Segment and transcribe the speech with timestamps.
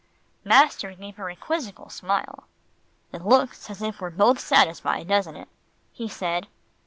[0.43, 2.45] Master gave her a quizzical smile.
[3.13, 5.49] "It looks as if we were both satisfied, doesn't it?"
[5.91, 6.47] he said.